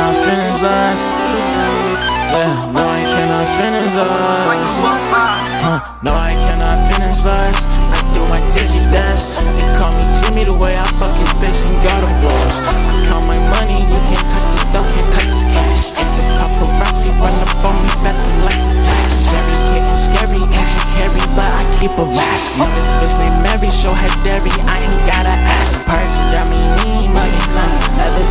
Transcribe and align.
cannot 0.00 0.24
finish 0.24 0.62
us. 0.64 1.00
Yeah, 2.32 2.72
no, 2.72 2.80
I 2.80 3.04
cannot 3.04 3.48
finish 3.60 3.92
us. 4.00 4.72
Huh, 5.60 5.78
no, 6.00 6.12
I 6.16 6.32
cannot 6.40 6.78
finish 6.88 7.20
us. 7.28 7.56
I 7.92 8.00
do 8.16 8.24
my 8.32 8.40
digi 8.56 8.80
dance. 8.88 9.28
They 9.60 9.68
call 9.76 9.92
me 9.92 10.00
Jimmy 10.24 10.48
the 10.48 10.56
way 10.56 10.72
I 10.72 10.88
fuck 10.96 11.12
his 11.20 11.28
bitch 11.36 11.68
and 11.68 11.76
got 11.84 12.00
a 12.00 12.08
blows. 12.24 12.56
I 12.64 12.72
count 13.12 13.28
my 13.28 13.36
money, 13.52 13.84
you 13.92 14.00
can't 14.08 14.24
touch 14.32 14.48
this 14.56 14.64
dough, 14.72 14.88
can't 14.88 15.10
touch 15.12 15.28
this 15.36 15.44
cash. 15.52 15.92
It's 15.92 16.16
a 16.16 16.24
The 16.24 16.32
paparazzi 16.48 17.12
run 17.20 17.36
up 17.36 17.52
on 17.60 17.76
me, 17.84 17.92
bet 18.00 18.16
the 18.16 18.28
lights 18.48 18.72
are 18.72 18.80
flash. 18.80 19.14
Jerry 19.28 19.56
getting 19.76 20.00
scary, 20.00 20.40
action 20.56 20.84
carry, 20.96 21.24
but 21.36 21.52
I 21.52 21.60
keep 21.76 21.92
a 22.00 22.08
mask. 22.08 22.56
Mother 22.56 22.72
this 22.72 22.88
bitch 23.04 23.14
named 23.20 23.36
Mary, 23.44 23.68
show 23.68 23.92
her 23.92 24.12
dairy, 24.24 24.54
I 24.64 24.80
ain't 24.80 25.02
gotta 25.04 25.36
ask. 25.44 25.84
Perks 25.84 26.16
got 26.32 26.48
me 26.48 26.56
mean, 26.88 27.12
money, 27.12 27.36
money, 27.52 27.78
ever 28.00 28.24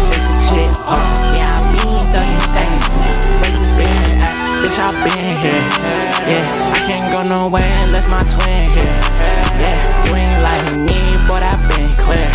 here. 5.27 5.63
Yeah, 6.29 6.45
I 6.71 6.79
can't 6.87 7.07
go 7.11 7.19
nowhere 7.27 7.67
unless 7.83 8.07
my 8.07 8.23
twin 8.23 8.63
here. 8.71 8.95
Yeah, 9.59 9.75
you 10.07 10.11
ain't 10.15 10.39
like 10.39 10.65
me, 10.87 10.99
but 11.27 11.43
I 11.43 11.57
been 11.67 11.91
clear. 11.99 12.29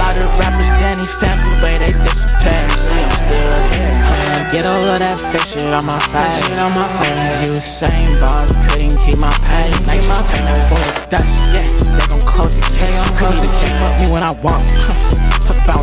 lot 0.00 0.16
of 0.16 0.28
rappers, 0.40 0.70
Danny 0.80 1.04
family, 1.04 1.52
way 1.60 1.74
they 1.76 1.92
disappear. 1.92 2.64
See, 2.78 2.96
I'm 2.96 3.12
still 3.20 3.52
here. 3.74 3.94
Get 4.54 4.70
all 4.70 4.86
of 4.86 4.98
that 5.02 5.18
fake 5.34 5.42
shit 5.44 5.66
on 5.66 5.84
my 5.84 5.98
face. 6.14 6.38
Shit 6.38 6.58
on 6.62 6.72
my 6.78 6.86
face. 7.02 7.18
You 7.42 7.58
same 7.58 8.14
bars, 8.22 8.54
couldn't 8.70 8.94
keep 9.02 9.18
my 9.18 9.34
pay. 9.50 9.66
Like 9.84 10.00
my 10.06 10.22
turn 10.22 10.46
for 10.70 10.78
the 10.78 10.94
dust. 11.10 11.50
Yeah, 11.50 11.66
they 11.66 12.06
gon' 12.06 12.22
close 12.22 12.56
the 12.56 12.64
case. 12.78 12.96
Couldn't 13.18 13.42
even 13.42 13.50
keep 13.60 13.76
up 13.82 13.92
me 13.98 14.06
when 14.14 14.22
I 14.22 14.32
walk. 14.40 14.62
Talk 15.42 15.58
about. 15.66 15.82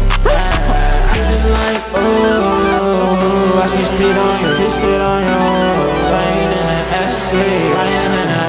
Cruising 1.11 1.43
like 1.51 1.83
ooh, 1.99 3.59
watch 3.59 3.75
me 3.75 3.83
speed 3.83 4.10
in 7.11 7.19
the 7.19 7.19
S 7.19 7.27
riding 7.75 8.07
in 8.07 8.23
the 8.23 8.39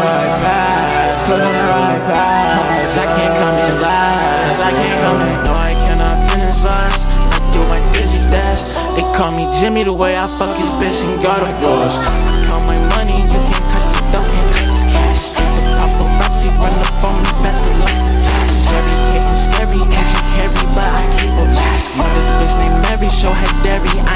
right 0.00 0.32
past, 0.40 1.28
cruising 1.28 1.60
right 1.68 2.02
past. 2.08 2.96
I 2.96 3.04
can't 3.12 3.36
come 3.36 3.56
in 3.60 3.76
last, 3.82 4.60
I 4.64 4.70
can't 4.72 5.00
come 5.04 5.20
in. 5.20 5.36
No, 5.44 5.52
I 5.52 5.72
cannot 5.84 6.16
finish 6.32 6.64
last. 6.64 7.04
I 7.28 7.38
do 7.52 7.60
my 7.68 7.80
dizzy 7.92 8.24
dash. 8.32 8.64
They 8.96 9.04
call 9.12 9.32
me 9.36 9.44
Jimmy 9.60 9.84
the 9.84 9.92
way 9.92 10.16
I 10.16 10.26
fuck 10.40 10.56
his 10.56 10.68
bitch 10.80 11.04
and 11.04 11.20
got 11.22 11.44
a 11.44 11.52
yours. 11.60 12.00
Count 12.48 12.64
my 12.64 12.78
money, 12.96 13.20
you 13.20 13.28
can't 13.28 13.68
touch 13.68 13.84
the 13.92 14.00
dough, 14.16 14.24
can't 14.24 14.48
touch 14.56 14.72
this 14.72 14.84
cash. 14.88 15.36
Paparazzi 15.76 16.48
run 16.56 16.72
up 16.72 17.04
on 17.04 17.20
me, 17.20 17.30
bet 17.44 17.52
the 17.52 17.72
lights 17.84 18.08
flash. 18.16 18.64
Jerry 18.64 18.96
getting 19.12 19.36
scary, 19.36 19.80
cash 19.92 20.12
carry, 20.32 20.64
but 20.72 20.88
I 20.88 21.04
keep 21.20 21.36
a 21.36 21.44
mask. 21.52 21.92
This 22.16 22.28
bitch 22.40 22.54
named 22.64 22.80
Mary, 22.88 23.12
show 23.12 23.32
her 23.36 23.52
dairy, 23.60 23.92
I 24.08 24.15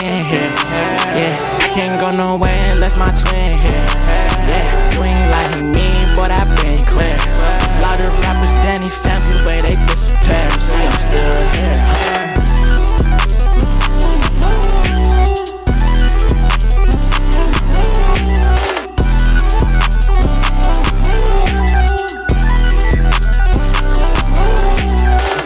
been 0.00 0.24
here. 0.24 0.50
Yeah, 1.14 1.34
I 1.62 1.68
can't 1.70 2.00
go 2.00 2.10
nowhere 2.10 2.62
unless 2.72 2.98
my 2.98 3.10
twin 3.14 3.58
here. 3.58 3.84
Yeah, 4.50 4.92
you 4.92 5.02
ain't 5.04 5.13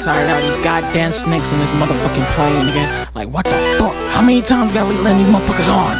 Sorry 0.08 0.24
now 0.24 0.40
these 0.40 0.56
goddamn 0.64 1.12
snakes 1.12 1.52
in 1.52 1.58
this 1.58 1.68
motherfucking 1.76 2.24
plane, 2.32 2.64
nigga. 2.64 3.14
Like 3.14 3.28
what 3.28 3.44
the 3.44 3.52
fuck? 3.76 3.92
How 4.16 4.22
many 4.22 4.40
times 4.40 4.72
gotta 4.72 4.88
we 4.88 4.96
let 5.04 5.12
these 5.18 5.28
motherfuckers 5.28 5.68
on? 5.68 5.92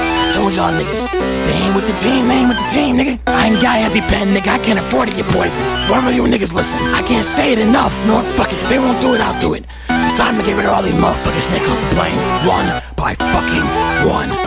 I 0.00 0.32
told 0.32 0.56
y'all 0.56 0.72
niggas, 0.72 1.04
they 1.44 1.52
ain't 1.52 1.76
with 1.76 1.84
the 1.84 1.92
team, 2.00 2.26
they 2.26 2.40
ain't 2.40 2.48
with 2.48 2.56
the 2.56 2.68
team, 2.72 2.96
nigga. 2.96 3.20
I 3.26 3.48
ain't 3.52 3.60
got 3.60 3.84
EpiPen, 3.84 4.32
nigga. 4.32 4.48
I 4.48 4.58
can't 4.64 4.78
afford 4.78 5.10
to 5.10 5.14
get 5.14 5.26
poisoned. 5.26 5.62
One 5.90 6.08
of 6.08 6.14
you 6.14 6.24
niggas 6.24 6.54
listen. 6.54 6.80
I 6.96 7.02
can't 7.02 7.22
say 7.22 7.52
it 7.52 7.58
enough. 7.58 7.92
No, 8.06 8.22
fuck 8.32 8.50
it. 8.50 8.56
They 8.70 8.78
won't 8.78 8.98
do 9.02 9.12
it, 9.12 9.20
I'll 9.20 9.38
do 9.42 9.52
it. 9.52 9.66
It's 9.90 10.16
time 10.16 10.38
to 10.38 10.42
get 10.42 10.56
rid 10.56 10.64
of 10.64 10.72
all 10.72 10.82
these 10.82 10.96
motherfucking 10.96 11.44
snakes 11.44 11.68
off 11.68 11.76
the 11.76 11.96
plane. 12.00 12.16
One 12.48 12.64
by 12.96 13.12
fucking 13.12 14.08
one. 14.08 14.37